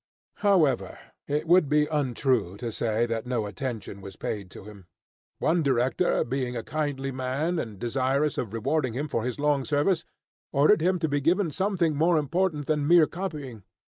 However, 0.37 0.97
it 1.27 1.47
would 1.47 1.69
be 1.69 1.85
untrue 1.85 2.57
to 2.57 2.71
say 2.71 3.05
that 3.05 3.27
no 3.27 3.45
attention 3.45 4.01
was 4.01 4.15
paid 4.15 4.49
to 4.49 4.63
him. 4.63 4.87
One 5.37 5.61
director 5.61 6.23
being 6.23 6.57
a 6.57 6.63
kindly 6.63 7.11
man, 7.11 7.59
and 7.59 7.77
desirous 7.77 8.39
of 8.39 8.51
rewarding 8.51 8.93
him 8.93 9.07
for 9.07 9.23
his 9.23 9.37
long 9.37 9.63
service, 9.63 10.03
ordered 10.51 10.81
him 10.81 10.97
to 10.97 11.07
be 11.07 11.21
given 11.21 11.51
something 11.51 11.95
more 11.95 12.17
important 12.17 12.65
than 12.65 12.87
mere 12.87 13.05
copying. 13.05 13.61